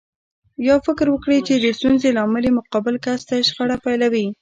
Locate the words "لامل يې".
2.17-2.51